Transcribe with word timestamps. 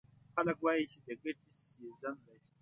خلک 0.35 0.57
وایي 0.61 0.83
چې 0.91 0.97
د 1.07 1.09
ګټې 1.23 1.49
سیزن 1.61 2.15
دی. 2.27 2.37